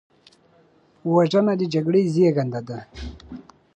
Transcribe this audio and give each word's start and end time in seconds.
وژنه 1.13 1.53
د 1.59 1.61
جګړې 1.73 2.01
زیږنده 2.13 2.61
ده 2.67 2.79